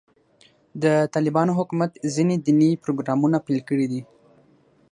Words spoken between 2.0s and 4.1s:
ځینې دیني پروګرامونه پیل کړي دي.